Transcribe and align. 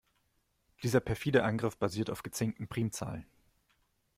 Dieser 0.81 0.99
perfide 0.99 1.43
Angriff 1.43 1.77
basiert 1.77 2.09
auf 2.09 2.23
gezinkten 2.23 2.67
Primzahlen. 2.67 3.27